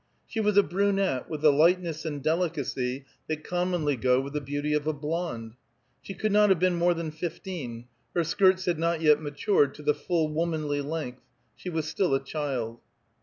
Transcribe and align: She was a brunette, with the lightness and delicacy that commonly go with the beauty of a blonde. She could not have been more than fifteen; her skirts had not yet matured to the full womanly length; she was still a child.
She 0.25 0.39
was 0.39 0.57
a 0.57 0.63
brunette, 0.63 1.29
with 1.29 1.41
the 1.41 1.51
lightness 1.53 2.05
and 2.05 2.23
delicacy 2.23 3.05
that 3.27 3.43
commonly 3.43 3.95
go 3.95 4.19
with 4.19 4.33
the 4.33 4.41
beauty 4.41 4.73
of 4.73 4.87
a 4.87 4.93
blonde. 4.93 5.53
She 6.01 6.15
could 6.15 6.31
not 6.31 6.49
have 6.49 6.57
been 6.57 6.73
more 6.73 6.95
than 6.95 7.11
fifteen; 7.11 7.85
her 8.15 8.23
skirts 8.23 8.65
had 8.65 8.79
not 8.79 9.01
yet 9.01 9.21
matured 9.21 9.75
to 9.75 9.83
the 9.83 9.93
full 9.93 10.27
womanly 10.27 10.81
length; 10.81 11.21
she 11.55 11.69
was 11.69 11.87
still 11.87 12.15
a 12.15 12.19
child. 12.23 12.79